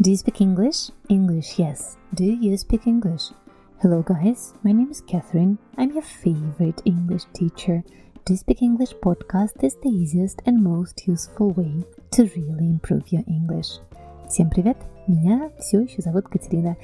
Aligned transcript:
Do 0.00 0.10
you 0.10 0.16
speak 0.16 0.40
English? 0.40 0.90
English, 1.08 1.58
yes. 1.58 1.96
Do 2.14 2.24
you 2.24 2.56
speak 2.56 2.86
English? 2.86 3.30
Hello, 3.82 4.02
guys. 4.02 4.54
My 4.62 4.72
name 4.72 4.90
is 4.90 5.00
Catherine. 5.00 5.58
I'm 5.76 5.92
your 5.92 6.02
favorite 6.02 6.80
English 6.84 7.24
teacher. 7.32 7.82
Do 8.24 8.34
you 8.34 8.36
speak 8.36 8.62
English 8.62 8.94
podcast 9.02 9.62
is 9.62 9.76
the 9.82 9.88
easiest 9.88 10.42
and 10.46 10.62
most 10.62 11.06
useful 11.06 11.50
way 11.52 11.84
to 12.12 12.24
really 12.36 12.68
improve 12.68 13.10
your 13.10 13.24
English. 13.26 13.80
Всем 14.28 14.50
привет! 14.50 14.76
Меня 15.06 15.50
все 15.58 15.80
еще 15.80 16.02
зовут 16.02 16.28
Катерина. 16.28 16.76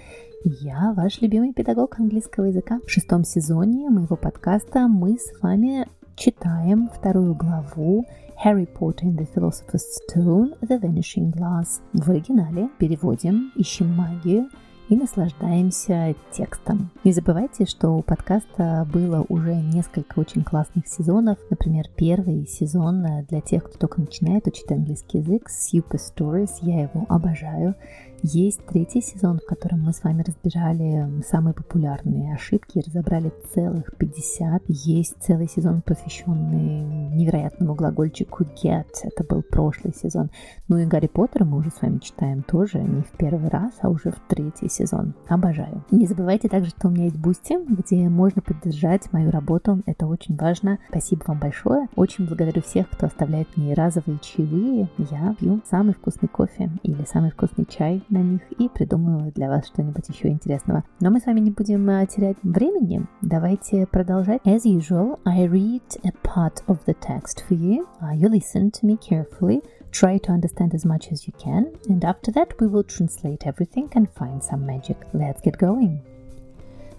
Я 0.45 0.93
ваш 0.97 1.21
любимый 1.21 1.53
педагог 1.53 1.99
английского 1.99 2.47
языка. 2.47 2.81
В 2.87 2.91
шестом 2.91 3.25
сезоне 3.25 3.91
моего 3.91 4.17
подкаста 4.17 4.89
мы 4.89 5.19
с 5.19 5.33
вами 5.41 5.87
читаем 6.20 6.90
вторую 6.94 7.34
главу 7.34 8.06
Harry 8.44 8.68
Potter 8.68 9.04
and 9.04 9.18
the 9.18 9.28
Philosopher's 9.34 9.86
Stone 10.04 10.60
The 10.60 10.78
Vanishing 10.78 11.32
Glass. 11.32 11.80
В 11.94 12.12
оригинале 12.12 12.70
переводим, 12.78 13.54
ищем 13.56 13.96
магию 13.96 14.50
и 14.90 14.98
наслаждаемся 14.98 16.16
текстом. 16.32 16.90
Не 17.06 17.14
забывайте, 17.14 17.66
что 17.66 17.92
у 17.92 18.02
подкаста 18.02 18.86
было 18.92 19.26
уже 19.30 19.56
несколько 19.56 20.20
очень 20.20 20.44
классных 20.44 20.88
сезонов. 20.88 21.38
Например, 21.50 21.86
первый 21.96 22.46
сезон 22.48 23.06
для 23.30 23.40
тех, 23.40 23.64
кто 23.64 23.78
только 23.78 24.02
начинает 24.02 24.46
учить 24.46 24.70
английский 24.72 25.20
язык, 25.20 25.48
Super 25.50 26.00
Stories, 26.00 26.52
я 26.62 26.82
его 26.82 27.06
обожаю. 27.08 27.76
Есть 28.24 28.66
третий 28.66 29.02
сезон, 29.02 29.40
в 29.40 29.46
котором 29.46 29.82
мы 29.82 29.94
с 29.94 30.04
вами 30.04 30.24
разбирали 30.24 31.22
самые 31.24 31.54
популярные 31.54 32.34
ошибки, 32.34 32.84
разобрали 32.86 33.32
целых 33.54 33.96
50. 33.98 34.64
Есть 34.68 35.16
целый 35.22 35.48
сезон, 35.48 35.82
посвященный 35.82 37.16
невероятному 37.16 37.76
глагольчику 37.76 38.44
get. 38.44 38.88
Это 39.04 39.24
был 39.24 39.42
прошлый 39.42 39.94
сезон. 39.94 40.30
Ну 40.68 40.78
и 40.78 40.86
Гарри 40.86 41.08
Поттера 41.08 41.46
мы 41.46 41.58
уже 41.58 41.70
с 41.70 41.82
вами 41.82 42.00
читаем 42.00 42.44
тоже 42.44 42.80
не 42.80 43.02
в 43.02 43.12
первый 43.18 43.50
раз, 43.50 43.74
а 43.82 43.90
уже 43.90 44.12
в 44.12 44.20
третий 44.28 44.70
сезон. 44.70 45.14
Обожаю. 45.28 45.84
Не 45.92 46.06
забывайте 46.06 46.50
также, 46.50 46.72
что 46.72 46.88
у 46.88 46.92
меня 46.92 47.06
есть 47.06 47.18
Boosty, 47.18 47.58
где 47.70 48.10
можно 48.10 48.42
поддержать 48.42 49.12
мою 49.14 49.32
работу. 49.32 49.82
Это 49.86 50.08
очень 50.08 50.36
важно. 50.36 50.80
Спасибо 50.90 51.24
вам 51.28 51.40
большое. 51.40 51.88
Очень 51.96 52.28
благодарю 52.28 52.62
всех, 52.62 52.90
кто 52.90 53.08
оставляет 53.08 53.48
мне 53.56 53.74
разовые 53.74 54.20
чаевые. 54.22 54.90
Я 54.98 55.36
пью 55.40 55.62
самый 55.70 55.94
вкусный 55.94 56.28
кофе 56.28 56.70
или 56.84 57.06
самый 57.06 57.32
вкусный 57.32 57.66
чай 57.66 58.04
на 58.09 58.19
них 58.19 58.43
и 58.59 58.69
придумываю 58.69 59.33
для 59.33 59.49
вас 59.49 59.67
что-нибудь 59.67 60.09
еще 60.09 60.29
интересного. 60.29 60.85
Но 61.01 61.11
мы 61.11 61.21
с 61.21 61.27
вами 61.27 61.41
не 61.41 61.51
будем 61.51 61.87
терять 62.07 62.37
времени. 62.43 63.07
Давайте 63.23 63.87
продолжать. 63.87 64.43
As 64.45 64.65
usual, 64.65 65.19
I 65.25 65.47
read 65.47 65.83
a 66.05 66.13
part 66.23 66.63
of 66.67 66.79
the 66.87 66.95
text 66.95 67.45
for 67.49 67.55
you. 67.55 67.87
Uh, 68.01 68.15
you 68.15 68.29
listen 68.29 68.71
to 68.71 68.87
me 68.87 68.97
carefully. 68.97 69.63
Try 69.91 70.19
to 70.19 70.33
understand 70.33 70.75
as 70.75 70.85
much 70.85 71.13
as 71.13 71.27
you 71.27 71.33
can, 71.39 71.73
and 71.89 72.05
after 72.05 72.33
that, 72.33 72.59
we 72.59 72.67
will 72.67 72.83
translate 72.83 73.47
everything 73.47 73.89
and 73.95 74.09
find 74.11 74.43
some 74.43 74.67
magic. 74.67 74.97
Let's 75.13 75.41
get 75.41 75.57
going. 75.57 76.01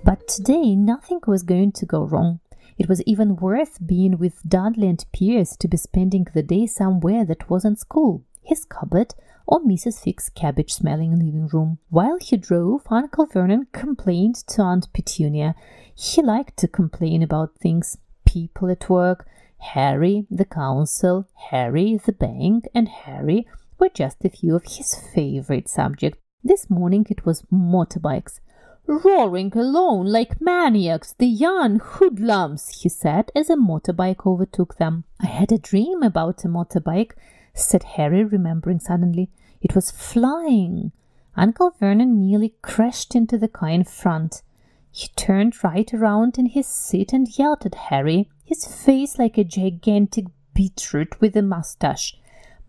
But 0.03 0.27
today, 0.27 0.75
nothing 0.75 1.19
was 1.27 1.43
going 1.43 1.73
to 1.73 1.85
go 1.85 2.03
wrong. 2.03 2.39
It 2.77 2.87
was 2.87 3.01
even 3.05 3.37
worth 3.37 3.85
being 3.85 4.17
with 4.17 4.41
Dudley 4.47 4.87
and 4.87 5.03
Pierce 5.11 5.55
to 5.57 5.67
be 5.67 5.77
spending 5.77 6.27
the 6.33 6.43
day 6.43 6.67
somewhere 6.67 7.25
that 7.25 7.49
wasn't 7.49 7.79
school, 7.79 8.23
his 8.43 8.65
cupboard, 8.65 9.13
or 9.50 9.60
Mrs. 9.60 10.00
Fick's 10.00 10.28
cabbage 10.28 10.72
smelling 10.72 11.18
living 11.18 11.48
room. 11.48 11.78
While 11.88 12.18
he 12.20 12.36
drove, 12.36 12.82
Uncle 12.88 13.26
Vernon 13.26 13.66
complained 13.72 14.36
to 14.46 14.62
Aunt 14.62 14.92
Petunia. 14.92 15.56
He 15.92 16.22
liked 16.22 16.56
to 16.58 16.68
complain 16.68 17.20
about 17.20 17.56
things 17.56 17.98
people 18.24 18.70
at 18.70 18.88
work. 18.88 19.26
Harry, 19.58 20.24
the 20.30 20.44
council, 20.44 21.26
Harry, 21.50 22.00
the 22.06 22.12
bank, 22.12 22.68
and 22.72 22.88
Harry 22.88 23.44
were 23.78 23.88
just 23.88 24.24
a 24.24 24.30
few 24.30 24.54
of 24.54 24.62
his 24.64 24.94
favorite 25.12 25.68
subjects. 25.68 26.20
This 26.44 26.70
morning 26.70 27.04
it 27.10 27.26
was 27.26 27.42
motorbikes. 27.52 28.38
Roaring 28.86 29.52
along 29.56 30.06
like 30.06 30.40
maniacs, 30.40 31.12
the 31.18 31.26
young 31.26 31.80
hoodlums, 31.80 32.68
he 32.80 32.88
said 32.88 33.32
as 33.34 33.50
a 33.50 33.56
motorbike 33.56 34.24
overtook 34.24 34.76
them. 34.76 35.04
I 35.20 35.26
had 35.26 35.50
a 35.50 35.58
dream 35.58 36.04
about 36.04 36.44
a 36.44 36.48
motorbike, 36.48 37.12
said 37.52 37.82
Harry, 37.82 38.24
remembering 38.24 38.78
suddenly. 38.78 39.28
It 39.60 39.74
was 39.74 39.90
flying. 39.90 40.92
Uncle 41.36 41.70
Vernon 41.78 42.20
nearly 42.20 42.54
crashed 42.62 43.14
into 43.14 43.38
the 43.38 43.48
car 43.48 43.70
in 43.70 43.84
front. 43.84 44.42
He 44.90 45.08
turned 45.16 45.62
right 45.62 45.92
around 45.94 46.38
in 46.38 46.46
his 46.46 46.66
seat 46.66 47.12
and 47.12 47.28
yelled 47.38 47.64
at 47.64 47.74
Harry, 47.74 48.28
his 48.44 48.64
face 48.66 49.18
like 49.18 49.38
a 49.38 49.44
gigantic 49.44 50.26
beetroot 50.54 51.20
with 51.20 51.36
a 51.36 51.42
mustache. 51.42 52.16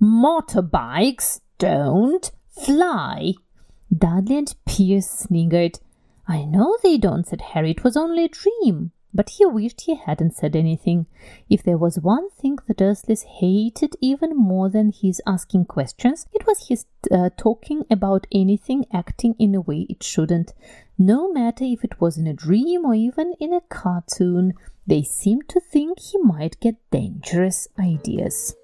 Motorbikes 0.02 1.42
don't 1.58 2.32
fly. 2.50 3.34
Dudley 3.96 4.38
and 4.38 4.56
Pierce 4.66 5.10
sniggered. 5.10 5.80
I 6.28 6.46
know 6.46 6.78
they 6.82 6.98
don't, 6.98 7.28
said 7.28 7.42
Harry. 7.42 7.72
It 7.72 7.84
was 7.84 7.98
only 7.98 8.26
a 8.26 8.30
dream. 8.30 8.92
But 9.14 9.32
he 9.32 9.46
wished 9.46 9.82
he 9.82 9.96
hadn't 9.96 10.36
said 10.36 10.56
anything. 10.56 11.06
If 11.50 11.64
there 11.64 11.78
was 11.78 12.00
one 12.00 12.30
thing 12.30 12.60
the 12.68 12.74
Dursleys 12.74 13.24
hated 13.24 13.96
even 14.00 14.36
more 14.36 14.70
than 14.70 14.94
his 14.94 15.22
asking 15.28 15.66
questions, 15.66 16.28
it 16.34 16.48
was 16.48 16.68
his 16.68 16.86
uh, 17.12 17.30
talking 17.38 17.84
about 17.90 18.28
anything 18.32 18.86
acting 18.94 19.36
in 19.38 19.54
a 19.54 19.62
way 19.62 19.86
it 19.90 20.02
shouldn't. 20.02 20.54
No 20.98 21.32
matter 21.32 21.64
if 21.66 21.84
it 21.84 22.00
was 22.00 22.18
in 22.18 22.28
a 22.28 22.34
dream 22.34 22.86
or 22.86 22.94
even 22.94 23.34
in 23.40 23.54
a 23.54 23.62
cartoon, 23.62 24.54
they 24.88 25.04
seemed 25.04 25.50
to 25.50 25.60
think 25.60 26.00
he 26.00 26.18
might 26.20 26.60
get 26.60 26.76
dangerous 26.92 27.68
ideas. 27.80 28.56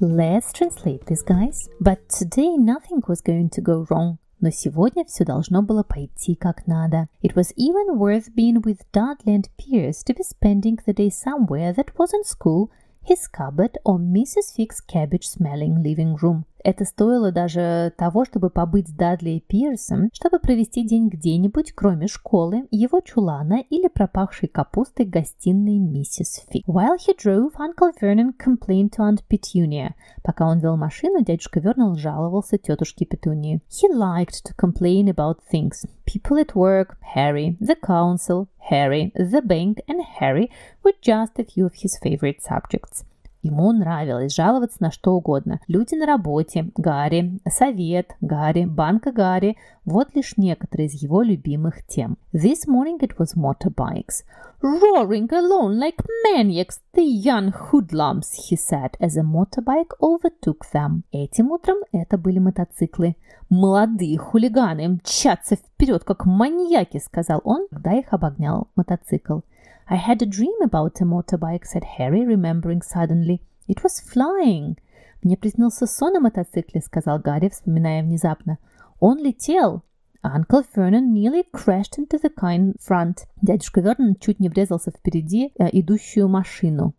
Let's 0.00 0.52
translate 0.52 1.06
this, 1.06 1.22
guys. 1.22 1.68
But 1.80 2.08
today 2.08 2.56
nothing 2.56 3.02
was 3.06 3.20
going 3.20 3.50
to 3.50 3.60
go 3.60 3.86
wrong 3.88 4.18
но 4.43 4.49
сегодня 4.51 5.03
все 5.05 5.25
должно 5.25 5.61
было 5.61 5.83
пойти 5.83 6.35
как 6.35 6.65
надо. 6.65 7.07
It 7.21 7.35
was 7.35 7.53
even 7.55 7.97
worth 7.97 8.33
being 8.35 8.61
with 8.61 8.81
Dudley 8.93 9.35
and 9.35 9.49
Pierce 9.57 10.03
to 10.05 10.15
be 10.15 10.23
spending 10.23 10.77
the 10.85 10.93
day 10.93 11.09
somewhere 11.09 11.73
that 11.73 11.95
wasn't 11.97 12.25
school, 12.25 12.69
his 13.03 13.27
cupboard, 13.27 13.77
or 13.83 13.97
Mrs. 13.97 14.53
Fick's 14.55 14.81
cabbage-smelling 14.81 15.83
living 15.83 16.15
room. 16.15 16.45
Это 16.64 16.86
стоило 16.86 17.30
даже 17.30 17.92
того, 17.98 18.24
чтобы 18.24 18.48
побыть 18.48 18.88
с 18.88 18.92
Дадли 18.92 19.30
и 19.32 19.40
Пирсом, 19.40 20.08
чтобы 20.14 20.38
провести 20.38 20.82
день 20.82 21.10
где-нибудь, 21.10 21.72
кроме 21.72 22.06
школы, 22.06 22.66
его 22.70 23.00
чулана 23.02 23.62
или 23.68 23.86
пропахшей 23.88 24.48
капустой 24.48 25.04
гостиной 25.04 25.78
миссис 25.78 26.42
Фи. 26.48 26.64
While 26.66 26.96
he 26.96 27.14
drove, 27.14 27.52
Uncle 27.58 27.92
Vernon 28.00 28.32
complained 28.38 28.92
to 28.92 29.02
Aunt 29.02 29.22
Petunia. 29.28 29.90
Пока 30.22 30.48
он 30.48 30.60
вел 30.60 30.78
машину, 30.78 31.22
дядюшка 31.22 31.60
Вернон 31.60 31.96
жаловался 31.96 32.56
тетушке 32.56 33.04
Петунии. 33.04 33.60
He 33.68 33.92
liked 33.92 34.46
to 34.46 34.54
complain 34.56 35.08
about 35.08 35.40
things. 35.52 35.84
People 36.06 36.38
at 36.38 36.54
work, 36.54 36.96
Harry, 37.14 37.58
the 37.60 37.76
council, 37.76 38.48
Harry, 38.70 39.12
the 39.14 39.42
bank, 39.42 39.80
and 39.86 40.00
Harry 40.18 40.50
were 40.82 40.94
just 41.02 41.38
a 41.38 41.44
few 41.44 41.66
of 41.66 41.74
his 41.74 41.98
favorite 42.02 42.40
subjects. 42.42 43.04
Ему 43.44 43.72
нравилось 43.72 44.34
жаловаться 44.34 44.78
на 44.80 44.90
что 44.90 45.12
угодно. 45.12 45.60
Люди 45.68 45.94
на 45.94 46.06
работе, 46.06 46.70
Гарри, 46.76 47.40
совет, 47.46 48.16
Гарри, 48.22 48.64
банка 48.64 49.12
Гарри. 49.12 49.58
Вот 49.84 50.14
лишь 50.14 50.38
некоторые 50.38 50.86
из 50.86 50.94
его 50.94 51.20
любимых 51.20 51.86
тем. 51.86 52.16
This 52.32 52.66
morning 52.66 52.98
it 53.00 53.18
was 53.18 53.36
motorbikes. 53.36 54.24
Roaring 54.62 55.28
along 55.30 55.78
like 55.78 56.02
maniacs, 56.24 56.80
the 56.94 57.02
young 57.02 57.52
hoodlums, 57.52 58.32
he 58.48 58.56
said, 58.56 58.96
as 58.98 59.18
a 59.18 59.22
motorbike 59.22 59.92
overtook 60.00 60.64
them. 60.72 61.02
Этим 61.12 61.50
утром 61.50 61.76
это 61.92 62.16
были 62.16 62.38
мотоциклы. 62.38 63.14
Молодые 63.50 64.16
хулиганы 64.16 64.88
мчатся 64.88 65.56
вперед, 65.56 66.02
как 66.04 66.24
маньяки, 66.24 66.96
сказал 66.96 67.42
он, 67.44 67.68
когда 67.70 67.92
их 67.92 68.06
обогнял 68.10 68.68
мотоцикл. 68.74 69.40
I 69.87 69.95
had 69.95 70.21
a 70.21 70.25
dream 70.25 70.53
about 70.61 71.01
a 71.01 71.05
motorbike, 71.05 71.65
said 71.65 71.83
Harry, 71.97 72.25
remembering 72.25 72.81
suddenly. 72.81 73.41
It 73.67 73.83
was 73.83 73.99
flying. 73.99 74.77
Мне 75.23 75.35
приснился 75.35 75.87
сон 75.87 76.15
о 76.15 76.19
мотоцикле, 76.19 76.81
сказал 76.81 77.19
Гарри, 77.19 77.49
вспоминая 77.49 78.03
внезапно. 78.03 78.57
Он 78.99 79.17
летел. 79.17 79.83
Uncle 80.23 80.65
Vernon 80.75 81.13
nearly 81.13 81.43
crashed 81.53 81.97
into 81.97 82.17
the 82.17 82.29
car 82.29 82.53
in 82.53 82.75
front. 82.79 83.25
Дядюшка 83.41 83.81
Вернон 83.81 84.15
чуть 84.15 84.39
не 84.39 84.49
врезался 84.49 84.91
впереди 84.91 85.53
э, 85.57 85.69
идущую 85.71 86.27
машину. 86.27 86.93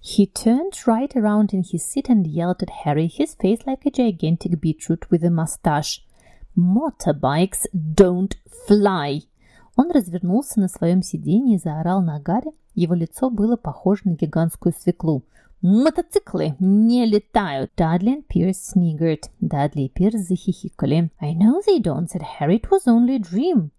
He 0.00 0.26
turned 0.26 0.86
right 0.86 1.16
around 1.16 1.52
in 1.52 1.62
his 1.62 1.84
seat 1.84 2.08
and 2.08 2.26
yelled 2.26 2.62
at 2.62 2.84
Harry, 2.84 3.08
his 3.08 3.34
face 3.34 3.66
like 3.66 3.86
a 3.86 3.90
gigantic 3.90 4.60
beetroot 4.60 5.10
with 5.10 5.24
a 5.24 5.30
mustache. 5.30 6.04
Motorbikes 6.56 7.66
don't 7.72 8.36
fly. 8.66 9.22
Он 9.81 9.89
развернулся 9.89 10.59
на 10.59 10.67
своем 10.67 11.01
сиденье 11.01 11.55
и 11.55 11.59
заорал 11.59 12.03
на 12.03 12.19
Гарри. 12.19 12.51
Его 12.75 12.93
лицо 12.93 13.31
было 13.31 13.55
похоже 13.55 14.01
на 14.05 14.11
гигантскую 14.11 14.75
свеклу. 14.77 15.23
«Мотоциклы 15.63 16.55
не 16.59 17.03
летают!» 17.07 17.71
Дадли 17.75 18.19
и 18.19 18.21
Пирс 18.21 18.75
sniggered. 18.75 19.23
Дадли 19.39 19.81
и 19.81 19.89
Пирс 19.89 20.19
захихикали. 20.19 21.09
«I 21.19 21.33
know 21.33 21.61
they 21.67 21.81
don't», 21.81 22.07
said 22.07 22.21
Harry. 22.39 22.61
«It 22.61 22.69
was 22.69 22.85
only 22.85 23.15
a 23.15 23.19
dream». 23.19 23.71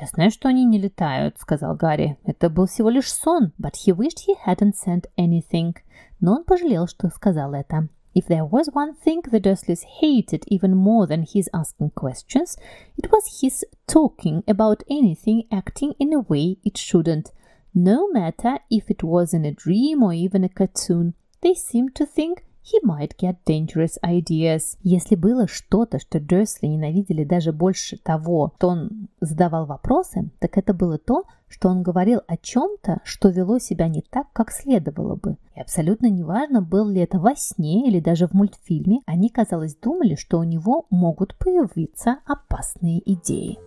«Я 0.00 0.06
знаю, 0.06 0.30
что 0.30 0.48
они 0.48 0.64
не 0.64 0.78
летают»,— 0.78 1.36
сказал 1.38 1.76
Гарри. 1.76 2.16
«Это 2.24 2.48
был 2.48 2.64
всего 2.64 2.88
лишь 2.88 3.12
сон». 3.12 3.52
But 3.60 3.74
he 3.84 3.94
wished 3.94 4.20
he 4.26 4.34
hadn't 4.46 4.76
said 4.82 5.10
anything. 5.18 5.76
Но 6.20 6.36
он 6.36 6.44
пожалел, 6.44 6.86
что 6.86 7.10
сказал 7.10 7.52
это. 7.52 7.86
If 8.14 8.26
there 8.26 8.44
was 8.44 8.68
one 8.72 8.94
thing 8.94 9.22
the 9.22 9.40
Dursleys 9.40 9.84
hated 9.84 10.44
even 10.48 10.74
more 10.74 11.06
than 11.06 11.22
his 11.22 11.48
asking 11.54 11.90
questions, 11.90 12.56
it 12.96 13.10
was 13.12 13.40
his 13.40 13.64
talking 13.86 14.42
about 14.48 14.82
anything 14.90 15.44
acting 15.52 15.94
in 15.98 16.12
a 16.12 16.20
way 16.20 16.56
it 16.64 16.76
shouldn't. 16.76 17.30
No 17.72 18.08
matter 18.08 18.58
if 18.70 18.90
it 18.90 19.04
was 19.04 19.32
in 19.32 19.44
a 19.44 19.52
dream 19.52 20.02
or 20.02 20.12
even 20.12 20.42
a 20.42 20.48
cartoon, 20.48 21.14
they 21.40 21.54
seemed 21.54 21.94
to 21.94 22.06
think 22.06 22.44
he 22.62 22.78
might 22.84 23.16
get 23.18 23.36
dangerous 23.46 23.98
ideas. 24.04 24.76
Если 24.82 25.16
было 25.16 25.46
что-то, 25.46 25.98
что 25.98 26.20
Дерсли 26.20 26.66
ненавидели 26.66 27.24
даже 27.24 27.52
больше 27.52 27.96
того, 27.96 28.52
что 28.56 28.68
он 28.68 29.08
задавал 29.20 29.66
вопросы, 29.66 30.30
так 30.38 30.58
это 30.58 30.74
было 30.74 30.98
то, 30.98 31.24
что 31.48 31.68
он 31.68 31.82
говорил 31.82 32.20
о 32.26 32.36
чем-то, 32.36 33.00
что 33.04 33.28
вело 33.28 33.58
себя 33.58 33.88
не 33.88 34.02
так, 34.02 34.32
как 34.32 34.52
следовало 34.52 35.16
бы. 35.16 35.36
И 35.56 35.60
абсолютно 35.60 36.06
неважно, 36.06 36.62
был 36.62 36.88
ли 36.88 37.00
это 37.00 37.18
во 37.18 37.34
сне 37.34 37.88
или 37.88 38.00
даже 38.00 38.28
в 38.28 38.32
мультфильме, 38.32 39.00
они, 39.06 39.28
казалось, 39.28 39.74
думали, 39.74 40.14
что 40.14 40.38
у 40.38 40.44
него 40.44 40.86
могут 40.90 41.36
появиться 41.36 42.18
опасные 42.24 43.00
идеи. 43.12 43.58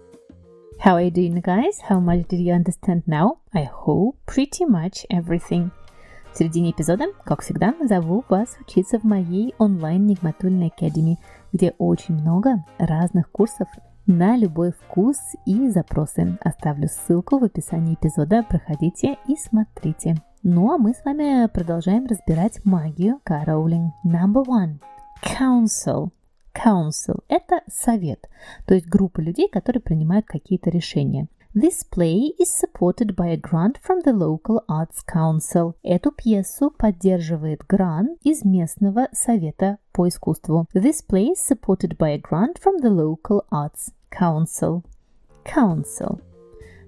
How 0.83 0.95
are 0.95 1.05
you 1.05 1.11
doing, 1.11 1.41
guys? 1.41 1.79
How 1.87 1.99
much 1.99 2.27
did 2.27 2.39
you 2.39 2.53
understand 2.53 3.03
now? 3.05 3.37
I 3.53 3.65
hope 3.65 4.17
pretty 4.25 4.65
much 4.65 5.05
everything. 5.09 5.71
В 6.33 6.37
середине 6.37 6.71
эпизода, 6.71 7.05
как 7.25 7.43
всегда, 7.43 7.75
зову 7.87 8.23
вас 8.27 8.57
учиться 8.59 8.97
в 8.97 9.03
моей 9.03 9.53
онлайн-нигматульной 9.59 10.69
академии, 10.75 11.19
где 11.51 11.75
очень 11.77 12.15
много 12.15 12.65
разных 12.79 13.29
курсов 13.29 13.67
на 14.07 14.35
любой 14.35 14.71
вкус 14.71 15.17
и 15.45 15.69
запросы. 15.69 16.35
Оставлю 16.41 16.87
ссылку 16.87 17.37
в 17.37 17.43
описании 17.43 17.93
эпизода, 17.93 18.41
проходите 18.41 19.19
и 19.27 19.35
смотрите. 19.35 20.15
Ну 20.41 20.73
а 20.73 20.79
мы 20.79 20.95
с 20.95 21.05
вами 21.05 21.47
продолжаем 21.53 22.07
разбирать 22.07 22.65
магию 22.65 23.19
Каролинг. 23.23 23.93
Number 24.03 24.43
one. 24.43 24.79
Council. 25.23 26.09
Council– 26.55 27.23
это 27.27 27.61
совет, 27.67 28.27
то 28.65 28.73
есть 28.73 28.87
группа 28.87 29.19
людей, 29.21 29.49
которые 29.49 29.81
принимают 29.81 30.25
какие-то 30.25 30.69
решения. 30.69 31.27
This 31.55 31.83
play 31.83 32.33
is 32.39 32.49
supported 32.49 33.15
by 33.15 33.27
a 33.27 33.37
grant 33.37 33.77
from 33.77 33.99
the 34.01 34.11
local 34.11 34.63
arts 34.67 35.03
council. 35.03 35.75
Эту 35.83 36.11
пьесу 36.11 36.71
поддерживает 36.71 37.63
грант 37.67 38.17
из 38.23 38.43
местного 38.43 39.07
совета 39.11 39.77
по 39.91 40.07
искусству. 40.07 40.65
This 40.73 41.05
play 41.07 41.33
is 41.33 41.47
supported 41.47 41.95
by 41.97 42.15
a 42.15 42.17
grant 42.17 42.57
from 42.57 42.81
the 42.81 42.89
local 42.89 43.45
arts 43.51 43.91
council. 44.09 44.81
Council. 45.45 46.19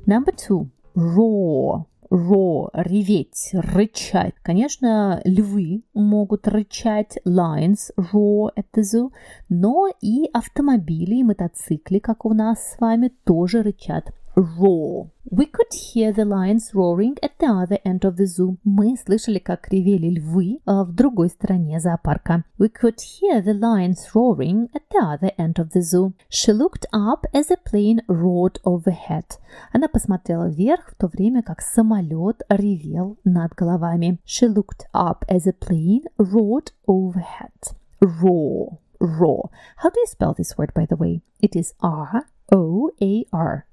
Number 0.08 0.34
two. 0.36 0.72
Roar. 0.96 1.86
Roar, 2.10 2.72
реветь, 2.74 3.52
рычать. 3.54 4.34
Конечно, 4.42 5.22
львы 5.26 5.84
могут 5.94 6.48
рычать, 6.48 7.20
lions 7.24 7.92
roar 7.98 8.50
at 8.56 8.66
the 8.74 8.82
zoo, 8.82 9.12
но 9.48 9.90
и 10.02 10.28
автомобили 10.34 11.18
и 11.18 11.24
мотоциклы, 11.24 12.00
как 12.00 12.26
у 12.26 12.34
нас 12.34 12.74
с 12.74 12.80
вами, 12.80 13.12
тоже 13.26 13.62
рычат 13.62 14.12
roar. 14.35 15.11
We 15.31 15.47
could 15.47 15.73
hear 15.73 16.13
the 16.13 16.25
lions 16.25 16.75
roaring 16.75 17.17
at 17.23 17.39
the 17.39 17.47
other 17.47 17.79
end 17.85 18.05
of 18.05 18.17
the 18.17 18.27
zoo. 18.27 18.57
Мы 18.65 18.97
слышали, 18.97 19.39
как 19.39 19.69
ревели 19.69 20.19
львы 20.19 20.61
в 20.67 20.93
другой 20.93 21.29
стороне 21.29 21.79
зоопарка. 21.81 22.45
We 22.59 22.69
could 22.69 22.99
hear 22.99 23.43
the 23.43 23.55
lions 23.55 24.13
roaring 24.15 24.69
at 24.73 24.83
the 24.91 25.01
other 25.03 25.33
end 25.37 25.59
of 25.59 25.71
the 25.73 25.83
zoo. 25.83 26.15
She 26.29 26.53
looked 26.53 26.87
up 26.93 27.27
as 27.33 27.51
a 27.51 27.57
plane 27.57 28.03
roared 28.09 28.61
overhead. 28.65 29.39
Она 29.73 29.89
посмотрела 29.89 30.49
вверх 30.49 30.91
в 30.91 30.95
то 30.97 31.07
время, 31.07 31.43
как 31.43 31.61
самолет 31.61 32.43
ревел 32.49 33.19
над 33.25 33.53
головами. 33.55 34.19
She 34.27 34.49
looked 34.49 34.87
up 34.93 35.25
as 35.29 35.47
a 35.47 35.53
plane 35.53 36.05
roared 36.19 36.73
overhead. 36.87 37.77
Roar. 38.01 38.79
Roar. 38.99 39.51
How 39.77 39.91
do 39.91 40.01
you 40.01 40.07
spell 40.07 40.35
this 40.35 40.57
word, 40.57 40.73
by 40.75 40.87
the 40.87 40.97
way? 40.97 41.23
It 41.41 41.55
is 41.55 41.75
R 41.81 42.25
O 42.53 42.91
A 43.01 43.25
R. 43.33 43.67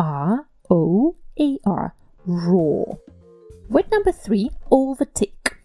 R 0.00 0.46
O 0.70 1.14
A 1.38 1.58
R. 1.62 1.92
Raw. 2.24 2.98
Word 3.68 3.90
number 3.90 4.12
three 4.12 4.50
overtake. 4.70 5.58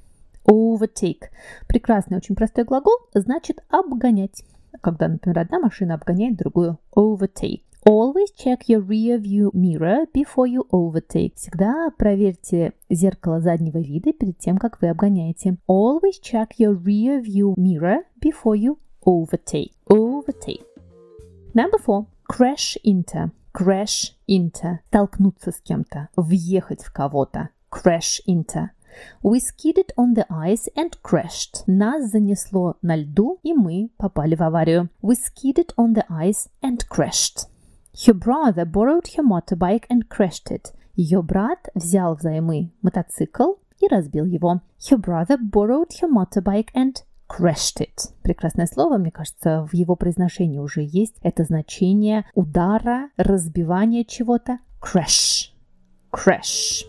Overtake. 0.45 1.29
Прекрасный, 1.67 2.17
очень 2.17 2.35
простой 2.35 2.65
глагол, 2.65 2.97
значит 3.13 3.63
обгонять. 3.69 4.43
Когда, 4.81 5.07
например, 5.07 5.39
одна 5.39 5.59
машина 5.59 5.93
обгоняет 5.93 6.35
другую. 6.35 6.77
Overtake. 6.93 7.61
Always 7.87 8.33
check 8.37 8.63
your 8.67 8.85
rear 8.85 9.17
view 9.17 9.51
mirror 9.53 10.05
before 10.13 10.49
you 10.49 10.67
overtake. 10.69 11.35
Всегда 11.35 11.89
проверьте 11.97 12.73
зеркало 12.89 13.39
заднего 13.39 13.77
вида 13.77 14.11
перед 14.11 14.37
тем, 14.37 14.57
как 14.57 14.81
вы 14.81 14.89
обгоняете. 14.89 15.55
Always 15.69 16.19
check 16.21 16.49
your 16.59 16.75
rear 16.75 17.23
view 17.23 17.53
mirror 17.55 17.99
before 18.19 18.57
you 18.57 18.79
overtake. 19.05 19.71
Overtake. 19.87 20.65
Number 21.53 21.79
four. 21.79 22.07
Crash 22.27 22.77
into. 22.83 23.31
crash 23.54 24.14
into – 24.28 24.88
столкнуться 24.88 25.52
с 25.52 25.60
кем-то, 25.60 26.08
въехать 26.16 26.82
в 26.82 26.92
кого-то. 26.92 27.50
Crash 27.70 28.20
into. 28.26 28.70
We 29.22 29.38
skidded 29.38 29.92
on 29.96 30.14
the 30.14 30.26
ice 30.28 30.68
and 30.76 30.92
crashed. 31.02 31.62
Нас 31.66 32.10
занесло 32.10 32.76
на 32.82 32.96
льду, 32.96 33.38
и 33.42 33.52
мы 33.52 33.90
попали 33.96 34.34
в 34.34 34.42
аварию. 34.42 34.88
We 35.02 35.14
skidded 35.14 35.72
on 35.76 35.94
the 35.94 36.04
ice 36.08 36.48
and 36.62 36.78
crashed. 36.88 37.48
Her 38.06 38.14
brother 38.14 38.64
borrowed 38.64 39.08
her 39.16 39.22
motorbike 39.22 39.84
and 39.88 40.08
crashed 40.08 40.50
it. 40.50 40.72
Ее 40.94 41.22
брат 41.22 41.68
взял 41.74 42.14
взаймы 42.14 42.72
мотоцикл 42.82 43.54
и 43.78 43.88
разбил 43.88 44.24
его. 44.24 44.60
Her 44.90 44.98
brother 44.98 45.38
borrowed 45.38 45.90
her 46.00 46.08
motorbike 46.08 46.68
and 46.74 46.96
crashed 47.35 47.79
it. 47.79 48.11
Прекрасное 48.21 48.65
слово, 48.65 48.97
мне 48.97 49.11
кажется, 49.11 49.67
в 49.69 49.73
его 49.73 49.95
произношении 49.95 50.59
уже 50.59 50.81
есть. 50.81 51.15
Это 51.21 51.43
значение 51.43 52.25
удара, 52.33 53.09
разбивания 53.17 54.03
чего-то. 54.03 54.59
Crash. 54.81 55.51
Crash. 56.11 56.85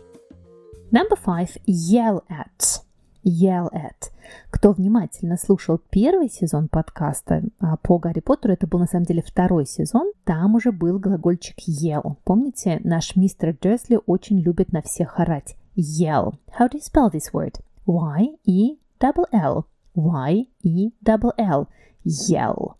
Number 0.92 1.18
five. 1.24 1.50
Yell 1.66 2.22
at. 2.28 2.82
Yell 3.24 3.72
at. 3.72 4.10
Кто 4.50 4.72
внимательно 4.72 5.36
слушал 5.36 5.80
первый 5.90 6.28
сезон 6.28 6.68
подкаста 6.68 7.42
а, 7.58 7.76
по 7.76 7.98
Гарри 7.98 8.20
Поттеру, 8.20 8.54
это 8.54 8.66
был 8.66 8.78
на 8.78 8.86
самом 8.86 9.04
деле 9.04 9.22
второй 9.22 9.66
сезон, 9.66 10.12
там 10.24 10.54
уже 10.54 10.72
был 10.72 10.98
глагольчик 10.98 11.56
yell. 11.68 12.16
Помните, 12.24 12.80
наш 12.84 13.16
мистер 13.16 13.56
Дерсли 13.60 13.98
очень 14.06 14.38
любит 14.38 14.72
на 14.72 14.82
всех 14.82 15.18
орать. 15.18 15.56
Yell. 15.76 16.34
How 16.58 16.68
do 16.68 16.74
you 16.74 16.82
spell 16.82 17.10
this 17.10 17.32
word? 17.32 17.60
Y-E-L-L. 17.86 19.66
Y-E-L-L. 19.96 21.68
Yell. 22.04 22.78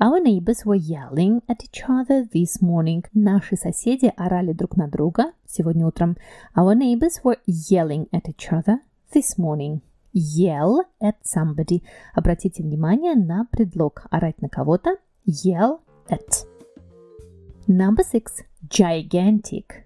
Our 0.00 0.20
neighbors 0.20 0.64
were 0.64 0.74
yelling 0.74 1.42
at 1.48 1.62
each 1.62 1.82
other 1.88 2.24
this 2.32 2.62
morning. 2.62 3.04
Наши 3.12 3.56
соседи 3.56 4.12
орали 4.16 4.52
друг 4.52 4.76
на 4.76 4.88
друга 4.88 5.32
сегодня 5.46 5.86
утром. 5.86 6.16
Our 6.56 6.74
neighbors 6.74 7.22
were 7.22 7.38
yelling 7.46 8.08
at 8.10 8.22
each 8.28 8.50
other 8.50 8.78
this 9.12 9.36
morning. 9.38 9.80
Yell 10.12 10.80
at 11.00 11.16
somebody. 11.24 11.82
Обратите 12.14 12.62
внимание 12.62 13.14
на 13.14 13.46
предлог 13.50 14.06
орать 14.10 14.40
на 14.40 14.48
кого-то. 14.48 14.96
Yell 15.26 15.80
at. 16.08 16.46
Number 17.68 18.02
six. 18.02 18.42
Gigantic. 18.68 19.84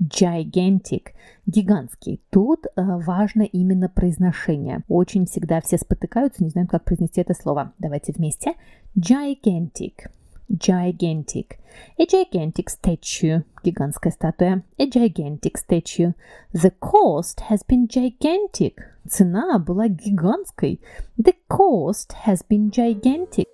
Gigantic, 0.00 1.08
гигантский. 1.46 2.20
Тут 2.30 2.66
э, 2.66 2.70
важно 2.76 3.42
именно 3.42 3.88
произношение. 3.88 4.82
Очень 4.88 5.26
всегда 5.26 5.60
все 5.60 5.78
спотыкаются, 5.78 6.42
не 6.42 6.50
знают, 6.50 6.70
как 6.70 6.84
произнести 6.84 7.20
это 7.20 7.34
слово. 7.34 7.72
Давайте 7.78 8.12
вместе. 8.12 8.54
Gigantic. 8.96 10.08
Gigantic. 10.50 11.56
A 11.98 12.04
gigantic 12.04 12.68
statue. 12.68 13.44
Гигантская 13.62 14.12
статуя. 14.12 14.62
A 14.78 14.86
gigantic 14.86 15.56
statue. 15.56 16.12
The 16.52 16.72
cost 16.80 17.44
has 17.50 17.60
been 17.66 17.88
gigantic. 17.88 18.74
Цена 19.08 19.58
была 19.58 19.88
гигантской. 19.88 20.80
The 21.16 21.34
cost 21.48 22.14
has 22.26 22.42
been 22.48 22.70
gigantic. 22.70 23.48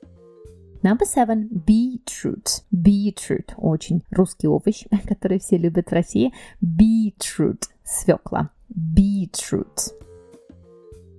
Number 0.82 1.04
seven. 1.04 1.48
Beetroot. 1.50 2.62
Beetroot. 2.72 3.54
Очень 3.56 4.02
русский 4.10 4.48
овощ, 4.48 4.84
который 5.06 5.38
все 5.38 5.58
любят 5.58 5.90
в 5.90 5.92
России. 5.92 6.32
Beetroot. 6.62 7.64
Свекла. 7.84 8.50
Beetroot. 8.72 9.92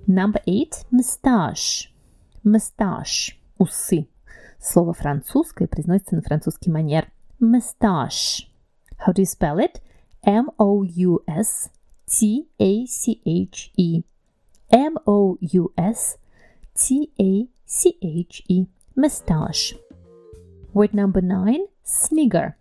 Number 0.07 0.41
eight. 0.45 0.85
Mustache. 0.91 1.89
Mustache. 2.43 3.35
Усы. 3.59 4.07
Слово 4.59 4.93
французское 4.93 5.67
произносится 5.67 6.15
на 6.15 6.21
французский 6.21 6.71
манер. 6.71 7.11
Mustache. 7.39 8.47
How 9.05 9.13
do 9.13 9.21
you 9.21 9.25
spell 9.25 9.57
it? 9.59 9.81
M-O-U-S-T-A-C-H-E. 10.23 11.13
M-O-U-S-T-A-C-H-E. 14.69 16.21
Mustache. 18.94 19.74
Word 20.72 20.94
number 20.94 21.22
nine. 21.22 21.66
Snigger. 21.84 22.54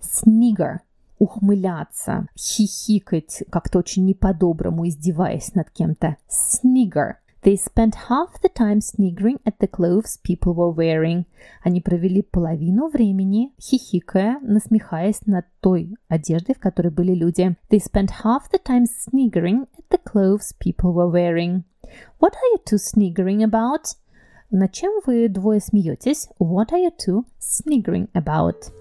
Snigger. 0.00 0.80
Ухмыляться, 1.18 2.28
хихикать, 2.36 3.42
как-то 3.50 3.78
очень 3.78 4.04
не 4.04 4.12
по-доброму, 4.12 4.86
издеваясь 4.86 5.54
над 5.54 5.70
кем-то. 5.70 6.16
Snigger. 6.28 7.14
They 7.42 7.56
spent 7.56 7.94
half 8.08 8.40
the 8.42 8.50
time 8.52 8.80
sniggering 8.80 9.38
at 9.44 9.60
the 9.60 9.68
clothes 9.68 10.18
people 10.22 10.52
were 10.52 10.74
wearing. 10.74 11.26
Они 11.62 11.80
провели 11.80 12.22
половину 12.22 12.88
времени, 12.88 13.54
хихикая, 13.60 14.40
насмехаясь 14.42 15.24
над 15.26 15.46
той 15.60 15.94
одеждой, 16.08 16.56
в 16.56 16.58
которой 16.58 16.90
были 16.90 17.14
люди. 17.14 17.56
They 17.70 17.78
spent 17.78 18.24
half 18.24 18.50
the 18.50 18.60
time 18.62 18.84
sniggering 18.86 19.68
at 19.78 19.88
the 19.90 20.00
clothes 20.02 20.52
people 20.58 20.92
were 20.92 21.08
wearing. 21.08 21.62
What 22.18 22.32
are 22.32 22.50
you 22.52 22.58
two 22.64 22.78
sniggering 22.78 23.44
about? 23.44 23.94
Над 24.50 24.72
чем 24.72 25.00
вы 25.04 25.28
двое 25.28 25.60
смеетесь? 25.60 26.28
What 26.38 26.70
are 26.72 26.80
you 26.80 26.90
two 26.96 27.24
sniggering 27.38 28.08
about? 28.12 28.72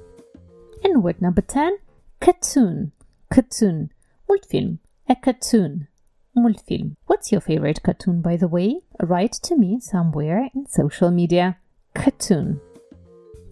And 0.83 1.01
word 1.01 1.19
number 1.21 1.41
10. 1.41 1.77
Cartoon. 2.19 2.91
Cartoon. 3.29 3.89
Мультфильм. 4.27 4.79
A 5.07 5.15
cartoon. 5.15 5.87
Мультфильм. 6.35 6.95
What's 7.07 7.31
your 7.31 7.41
favorite 7.41 7.81
cartoon, 7.81 8.21
by 8.21 8.37
the 8.37 8.47
way? 8.47 8.81
Write 8.99 9.33
to 9.43 9.55
me 9.55 9.79
somewhere 9.79 10.49
in 10.53 10.67
social 10.67 11.11
media. 11.11 11.57
Cartoon. 11.93 12.59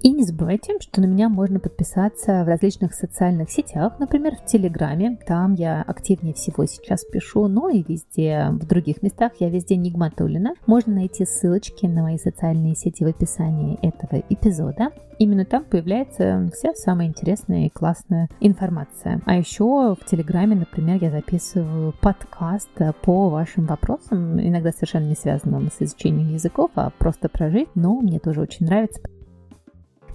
И 0.01 0.11
не 0.13 0.23
забывайте, 0.23 0.79
что 0.81 1.01
на 1.01 1.07
меня 1.07 1.29
можно 1.29 1.59
подписаться 1.59 2.45
в 2.45 2.49
различных 2.49 2.95
социальных 2.95 3.51
сетях, 3.51 3.99
например, 3.99 4.37
в 4.37 4.45
Телеграме. 4.45 5.19
Там 5.27 5.55
я 5.55 5.83
активнее 5.83 6.35
всего 6.35 6.67
сейчас 6.67 7.05
пишу, 7.05 7.49
но 7.49 7.69
и 7.69 7.83
везде, 7.83 8.49
в 8.53 8.65
других 8.65 9.03
местах 9.03 9.33
я 9.41 9.51
везде 9.51 9.77
Нигматулина. 9.77 10.55
Можно 10.67 10.95
найти 10.95 11.25
ссылочки 11.25 11.87
на 11.87 12.03
мои 12.03 12.19
социальные 12.19 12.77
сети 12.77 13.03
в 13.03 13.09
описании 13.09 13.79
этого 13.83 14.23
эпизода. 14.29 14.91
Именно 15.19 15.45
там 15.45 15.65
появляется 15.65 16.49
вся 16.55 16.75
самая 16.75 17.09
интересная 17.09 17.67
и 17.67 17.71
классная 17.71 18.29
информация. 18.39 19.21
А 19.27 19.37
еще 19.37 19.97
в 20.01 20.05
Телеграме, 20.09 20.55
например, 20.55 20.99
я 21.03 21.11
записываю 21.11 21.93
подкаст 22.01 22.71
по 23.03 23.29
вашим 23.29 23.67
вопросам, 23.67 24.41
иногда 24.41 24.71
совершенно 24.71 25.07
не 25.07 25.17
связанным 25.17 25.71
с 25.73 25.83
изучением 25.83 26.33
языков, 26.35 26.71
а 26.77 26.91
просто 26.91 27.29
прожить, 27.29 27.69
но 27.75 28.01
мне 28.01 28.21
тоже 28.21 28.41
очень 28.41 28.67
нравится. 28.67 29.01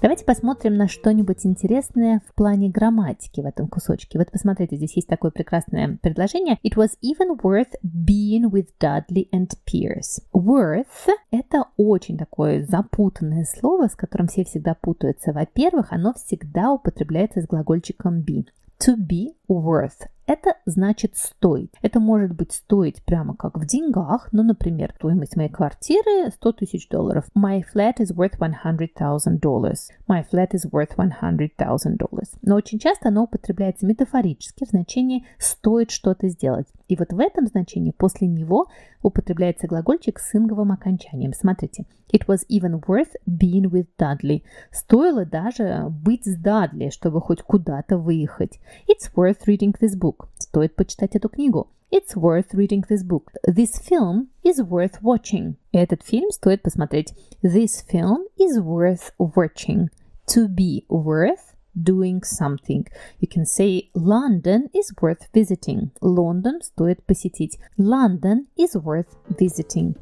Давайте 0.04 0.26
посмотрим 0.26 0.76
на 0.76 0.90
что-нибудь 0.90 1.46
интересное 1.46 2.22
в 2.28 2.36
плане 2.36 2.70
грамматики 2.70 3.40
в 3.40 3.46
этом 3.46 3.70
кусочке. 3.70 4.20
Вот 4.20 4.30
посмотрите, 4.32 4.76
здесь 4.76 4.98
есть 4.98 5.08
такое 5.08 5.32
прекрасное 5.32 5.98
предложение. 6.02 6.60
It 6.62 6.76
was 6.76 6.98
even 7.02 7.40
worth 7.42 7.72
being 7.82 8.52
with 8.52 8.68
Dudley 8.82 9.30
and 9.34 9.48
Pierce. 9.66 10.22
Worth– 10.34 11.08
это 11.32 11.68
очень 11.78 12.18
такое 12.18 12.66
запутанное 12.66 13.46
слово, 13.46 13.88
с 13.88 13.96
которым 13.96 14.28
все 14.28 14.44
всегда 14.44 14.74
путаются. 14.74 15.32
Во-первых, 15.32 15.94
оно 15.94 16.14
всегда 16.16 16.74
употребляется 16.74 17.42
с 17.42 17.48
глагольчиком 17.48 18.26
be. 18.26 18.44
To 18.80 18.96
be 18.98 19.36
worth 19.48 20.08
это 20.26 20.56
значит 20.66 21.18
стоить. 21.18 21.72
Это 21.82 22.00
может 22.00 22.34
быть 22.34 22.54
стоить 22.54 23.04
прямо 23.04 23.36
как 23.36 23.58
в 23.58 23.66
деньгах, 23.66 24.30
ну, 24.32 24.44
например, 24.44 24.94
стоимость 24.96 25.36
моей 25.36 25.50
квартиры 25.50 26.32
100 26.32 26.52
тысяч 26.54 26.88
долларов. 26.88 27.26
My 27.38 27.64
flat 27.74 27.98
is 27.98 28.14
worth 28.16 28.40
$100,000 28.40 29.40
dollars. 29.40 29.90
My 30.08 30.26
flat 30.30 30.52
is 30.54 30.70
worth 30.72 30.96
$100,000 30.96 31.98
dollars. 31.98 32.30
Но 32.42 32.56
очень 32.56 32.80
часто 32.80 33.10
оно 33.10 33.24
употребляется 33.24 33.86
метафорически 33.86 34.66
в 34.66 34.70
значении 34.70 35.26
«стоит 35.38 35.92
что-то 35.92 36.30
сделать». 36.30 36.68
И 36.94 36.96
вот 36.96 37.12
в 37.12 37.20
этом 37.20 37.48
значении 37.48 37.90
после 37.90 38.28
него 38.28 38.68
употребляется 39.02 39.66
глагольчик 39.66 40.20
с 40.20 40.36
инговым 40.36 40.72
окончанием. 40.72 41.34
Смотрите. 41.34 41.86
It 42.14 42.28
was 42.28 42.46
even 42.50 42.80
worth 42.82 43.16
being 43.26 43.72
with 43.72 43.88
Dudley. 43.98 44.44
Стоило 44.72 45.26
даже 45.26 45.88
быть 45.90 46.26
с 46.26 46.36
Дадли, 46.36 46.90
чтобы 46.90 47.20
хоть 47.20 47.42
куда-то 47.42 47.98
выехать. 47.98 48.60
It's 48.88 49.12
worth 49.16 49.48
reading 49.48 49.76
this 49.82 49.98
book. 50.00 50.28
Стоит 50.38 50.76
почитать 50.76 51.16
эту 51.16 51.30
книгу. 51.30 51.68
It's 51.90 52.16
worth 52.16 52.54
reading 52.54 52.84
this 52.88 53.04
book. 53.04 53.32
This 53.48 53.82
film 53.82 54.28
is 54.44 54.60
worth 54.64 55.02
watching. 55.02 55.56
Этот 55.72 56.04
фильм 56.04 56.30
стоит 56.30 56.62
посмотреть. 56.62 57.16
This 57.42 57.84
film 57.92 58.28
is 58.38 58.60
worth 58.60 59.14
watching. 59.18 59.88
To 60.28 60.48
be 60.48 60.86
worth 60.90 61.53
doing 61.76 62.22
something. 62.24 62.88
You 63.20 63.28
can 63.28 63.46
say 63.46 63.90
London 63.94 64.70
is 64.74 64.94
worth 65.02 65.28
visiting. 65.34 65.92
Лондон 66.02 66.62
стоит 66.62 67.04
посетить. 67.06 67.58
London 67.78 68.48
is 68.58 68.76
worth 68.76 69.10
visiting. 69.30 69.96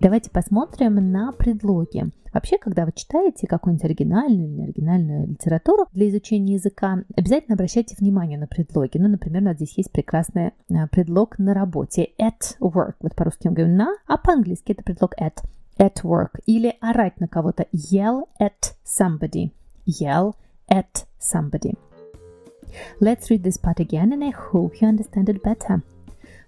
Давайте 0.00 0.30
посмотрим 0.30 1.12
на 1.12 1.32
предлоги. 1.32 2.12
Вообще, 2.34 2.58
когда 2.58 2.84
вы 2.84 2.90
читаете 2.92 3.46
какую-нибудь 3.46 3.84
оригинальную 3.84 4.48
или 4.48 4.56
неоригинальную 4.56 5.28
литературу 5.28 5.86
для 5.92 6.08
изучения 6.08 6.54
языка, 6.54 7.04
обязательно 7.16 7.54
обращайте 7.54 7.94
внимание 7.96 8.36
на 8.36 8.48
предлоги. 8.48 8.98
Ну, 8.98 9.08
например, 9.08 9.42
у 9.42 9.44
нас 9.44 9.56
здесь 9.56 9.78
есть 9.78 9.92
прекрасный 9.92 10.48
э, 10.68 10.86
предлог 10.90 11.38
на 11.38 11.54
работе 11.54 12.10
at 12.20 12.58
work. 12.60 12.94
Вот 13.00 13.14
по-русски 13.14 13.46
мы 13.46 13.54
говорим 13.54 13.76
на, 13.76 13.94
а 14.08 14.18
по-английски 14.18 14.72
это 14.72 14.82
предлог 14.82 15.14
at. 15.20 15.44
At 15.78 16.02
work. 16.02 16.40
Или 16.44 16.74
орать 16.80 17.20
на 17.20 17.28
кого-то. 17.28 17.66
Yell 17.72 18.24
at 18.40 18.74
somebody. 18.84 19.52
Yell 19.86 20.34
at 20.68 21.04
somebody. 21.18 21.76
Let's 23.00 23.30
read 23.30 23.44
this 23.44 23.56
part 23.56 23.80
again 23.80 24.12
and 24.12 24.24
I 24.24 24.30
hope 24.30 24.80
you 24.80 24.88
understand 24.88 25.28
it 25.28 25.42
better. 25.42 25.82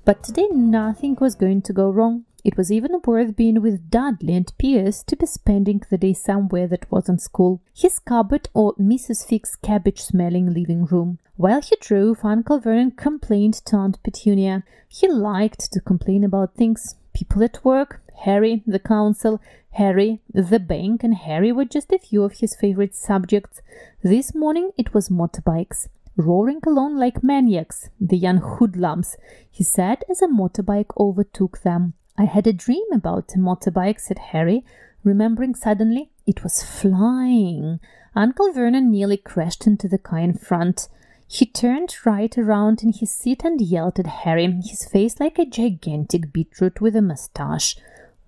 But 0.04 0.22
today 0.22 0.48
nothing 0.52 1.16
was 1.20 1.34
going 1.34 1.62
to 1.62 1.72
go 1.72 1.90
wrong. 1.90 2.24
It 2.44 2.56
was 2.56 2.70
even 2.70 3.00
worth 3.04 3.34
being 3.34 3.60
with 3.60 3.90
Dudley 3.90 4.34
and 4.34 4.52
Pierce 4.56 5.02
to 5.04 5.16
be 5.16 5.26
spending 5.26 5.82
the 5.90 5.98
day 5.98 6.12
somewhere 6.12 6.68
that 6.68 6.90
wasn't 6.92 7.20
school, 7.20 7.60
his 7.74 7.98
cupboard 7.98 8.48
or 8.54 8.74
Mrs. 8.74 9.26
Figg's 9.26 9.56
cabbage 9.56 10.00
smelling 10.00 10.54
living 10.54 10.84
room. 10.84 11.18
While 11.34 11.60
he 11.60 11.76
drove, 11.80 12.24
Uncle 12.24 12.60
Vernon 12.60 12.92
complained 12.92 13.54
to 13.66 13.76
Aunt 13.76 14.00
Petunia. 14.04 14.62
He 14.88 15.08
liked 15.08 15.72
to 15.72 15.80
complain 15.80 16.22
about 16.22 16.54
things. 16.54 16.94
People 17.16 17.42
at 17.44 17.64
work, 17.64 18.02
Harry, 18.24 18.62
the 18.66 18.78
council, 18.78 19.40
Harry, 19.70 20.20
the 20.34 20.60
bank, 20.60 21.02
and 21.02 21.14
Harry 21.14 21.50
were 21.50 21.64
just 21.64 21.90
a 21.90 21.98
few 21.98 22.22
of 22.24 22.40
his 22.40 22.54
favorite 22.54 22.94
subjects. 22.94 23.62
This 24.02 24.34
morning 24.34 24.72
it 24.76 24.92
was 24.92 25.08
motorbikes. 25.08 25.88
Roaring 26.18 26.60
along 26.66 26.98
like 26.98 27.22
maniacs, 27.22 27.88
the 27.98 28.18
young 28.18 28.36
hoodlums, 28.36 29.16
he 29.50 29.64
said 29.64 30.04
as 30.10 30.20
a 30.20 30.28
motorbike 30.28 30.90
overtook 31.00 31.62
them. 31.62 31.94
I 32.18 32.26
had 32.26 32.46
a 32.46 32.52
dream 32.52 32.84
about 32.92 33.34
a 33.34 33.38
motorbike, 33.38 33.98
said 33.98 34.18
Harry, 34.18 34.62
remembering 35.02 35.54
suddenly 35.54 36.10
it 36.26 36.42
was 36.42 36.62
flying. 36.62 37.80
Uncle 38.14 38.52
Vernon 38.52 38.90
nearly 38.90 39.16
crashed 39.16 39.66
into 39.66 39.88
the 39.88 39.96
car 39.96 40.18
in 40.18 40.34
front. 40.34 40.88
He 41.28 41.44
turned 41.44 41.94
right 42.04 42.36
around 42.38 42.82
in 42.82 42.92
his 42.92 43.10
seat 43.10 43.42
and 43.44 43.60
yelled 43.60 43.98
at 43.98 44.06
Harry, 44.06 44.50
his 44.64 44.86
face 44.86 45.18
like 45.18 45.38
a 45.38 45.44
gigantic 45.44 46.32
beetroot 46.32 46.80
with 46.80 46.94
a 46.94 47.02
mustache. 47.02 47.76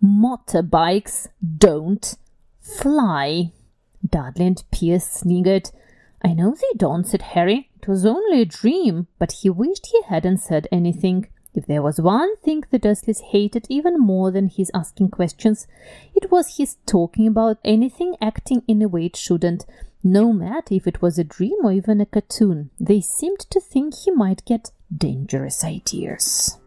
Motorbikes 0.02 1.28
don't 1.58 2.16
fly. 2.60 3.52
Dudley 4.08 4.46
and 4.46 4.64
Pierce 4.70 5.08
sniggered. 5.08 5.70
I 6.24 6.34
know 6.34 6.54
they 6.54 6.76
don't, 6.76 7.06
said 7.06 7.22
Harry. 7.22 7.70
It 7.80 7.88
was 7.88 8.04
only 8.04 8.42
a 8.42 8.44
dream, 8.46 9.06
but 9.18 9.32
he 9.32 9.50
wished 9.50 9.86
he 9.86 10.02
hadn't 10.02 10.38
said 10.38 10.66
anything. 10.72 11.28
If 11.54 11.66
there 11.66 11.82
was 11.82 12.00
one 12.00 12.36
thing 12.36 12.64
the 12.70 12.78
Dursleys 12.78 13.20
hated 13.20 13.66
even 13.68 13.98
more 13.98 14.30
than 14.30 14.48
his 14.48 14.70
asking 14.74 15.10
questions, 15.10 15.66
it 16.14 16.30
was 16.30 16.56
his 16.56 16.76
talking 16.86 17.26
about 17.26 17.58
anything 17.64 18.16
acting 18.20 18.62
in 18.68 18.82
a 18.82 18.88
way 18.88 19.06
it 19.06 19.16
shouldn't, 19.16 19.64
no 20.03 20.33
matter 20.33 20.75
if 20.75 20.85
it 20.85 21.01
was 21.01 21.17
a 21.17 21.23
dream 21.23 21.57
or 21.63 21.71
even 21.71 22.01
a 22.01 22.05
cartoon. 22.05 22.69
They 22.79 23.01
seemed 23.01 23.39
to 23.51 23.59
think 23.59 23.95
he 23.95 24.11
might 24.11 24.43
get 24.45 24.71
dangerous 24.95 25.63
ideas. 25.63 26.57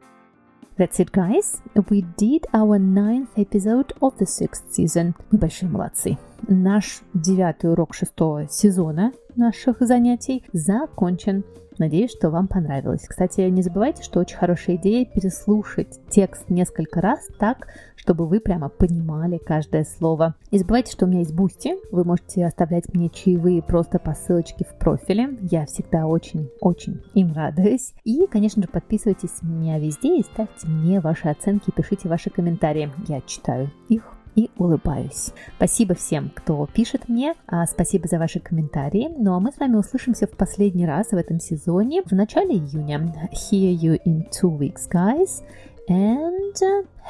That's 0.78 1.00
it, 1.00 1.12
guys. 1.12 1.61
We 1.88 2.02
did 2.02 2.46
our 2.52 2.78
ninth 2.78 3.38
episode 3.38 3.92
of 4.02 4.18
the 4.18 4.26
sixth 4.26 4.73
season. 4.73 5.14
Мы 5.30 5.38
большие 5.38 5.70
молодцы. 5.70 6.18
Наш 6.48 7.01
девятый 7.13 7.71
урок 7.71 7.93
шестого 7.93 8.48
сезона 8.48 9.13
наших 9.36 9.77
занятий 9.79 10.43
закончен. 10.53 11.43
Надеюсь, 11.77 12.12
что 12.12 12.29
вам 12.29 12.48
понравилось. 12.48 13.07
Кстати, 13.07 13.41
не 13.41 13.62
забывайте, 13.62 14.03
что 14.03 14.19
очень 14.19 14.38
хорошая 14.38 14.75
идея 14.75 15.05
переслушать 15.05 16.00
текст 16.10 16.50
несколько 16.50 17.01
раз 17.01 17.27
так, 17.39 17.67
чтобы 17.95 18.27
вы 18.27 18.39
прямо 18.39 18.69
понимали 18.69 19.38
каждое 19.38 19.86
слово. 19.86 20.36
Не 20.51 20.60
забывайте, 20.60 20.91
что 20.91 21.05
у 21.05 21.10
меня 21.10 21.19
есть 21.19 21.33
Boosty. 21.33 21.75
Вы 21.91 22.03
можете 22.03 22.45
оставлять 22.45 22.93
мне 22.93 23.10
чаевые 23.10 23.63
просто 23.63 24.00
по 24.00 24.13
ссылочке 24.13 24.65
в 24.65 24.77
профиле. 24.77 25.38
Я 25.50 25.65
всегда 25.65 26.05
очень-очень 26.05 27.01
им 27.13 27.33
радуюсь. 27.33 27.93
И, 28.03 28.27
конечно 28.27 28.62
же, 28.62 28.67
подписывайтесь 28.67 29.41
на 29.41 29.48
меня 29.48 29.79
везде 29.79 30.17
и 30.17 30.24
ставьте 30.24 30.67
мне 30.67 31.00
ваши 31.00 31.29
оценки, 31.29 31.71
пишите 31.71 32.10
ваши 32.10 32.29
комментарии. 32.29 32.91
Я 33.07 33.21
читаю 33.21 33.71
их 33.88 34.03
и 34.35 34.50
улыбаюсь. 34.57 35.31
Спасибо 35.57 35.95
всем, 35.95 36.31
кто 36.33 36.67
пишет 36.67 37.09
мне, 37.09 37.33
а 37.47 37.65
спасибо 37.65 38.07
за 38.07 38.17
ваши 38.17 38.39
комментарии. 38.39 39.09
Ну 39.17 39.33
а 39.33 39.39
мы 39.39 39.51
с 39.51 39.57
вами 39.57 39.75
услышимся 39.75 40.27
в 40.27 40.31
последний 40.31 40.85
раз 40.85 41.09
в 41.11 41.15
этом 41.15 41.39
сезоне 41.39 42.03
в 42.03 42.11
начале 42.11 42.55
июня. 42.55 43.29
Hear 43.31 43.73
you 43.73 44.00
in 44.05 44.29
two 44.29 44.57
weeks, 44.57 44.88
guys. 44.89 45.43
And 45.89 46.55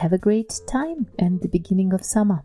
have 0.02 0.14
a 0.14 0.18
great 0.18 0.50
time 0.68 1.08
and 1.18 1.40
the 1.42 1.50
beginning 1.50 1.94
of 1.94 2.02
summer. 2.04 2.44